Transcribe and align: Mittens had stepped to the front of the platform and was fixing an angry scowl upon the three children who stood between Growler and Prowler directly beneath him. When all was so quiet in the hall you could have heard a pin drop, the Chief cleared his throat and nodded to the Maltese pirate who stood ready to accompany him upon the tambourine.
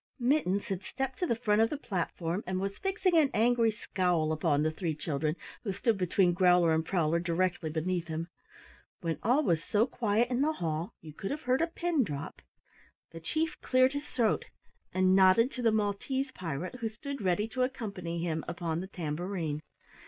Mittens 0.17 0.65
had 0.65 0.81
stepped 0.81 1.19
to 1.19 1.27
the 1.27 1.35
front 1.35 1.61
of 1.61 1.69
the 1.69 1.77
platform 1.77 2.43
and 2.47 2.59
was 2.59 2.79
fixing 2.79 3.15
an 3.15 3.29
angry 3.35 3.69
scowl 3.69 4.31
upon 4.31 4.63
the 4.63 4.71
three 4.71 4.95
children 4.95 5.35
who 5.63 5.71
stood 5.71 5.95
between 5.99 6.33
Growler 6.33 6.73
and 6.73 6.83
Prowler 6.83 7.19
directly 7.19 7.69
beneath 7.69 8.07
him. 8.07 8.27
When 9.01 9.19
all 9.21 9.43
was 9.43 9.63
so 9.63 9.85
quiet 9.85 10.31
in 10.31 10.41
the 10.41 10.53
hall 10.53 10.95
you 11.01 11.13
could 11.13 11.29
have 11.29 11.43
heard 11.43 11.61
a 11.61 11.67
pin 11.67 12.03
drop, 12.03 12.41
the 13.11 13.19
Chief 13.19 13.61
cleared 13.61 13.93
his 13.93 14.05
throat 14.07 14.45
and 14.91 15.15
nodded 15.15 15.51
to 15.51 15.61
the 15.61 15.71
Maltese 15.71 16.31
pirate 16.31 16.77
who 16.79 16.89
stood 16.89 17.21
ready 17.21 17.47
to 17.49 17.61
accompany 17.61 18.17
him 18.23 18.43
upon 18.47 18.79
the 18.79 18.87
tambourine. 18.87 19.61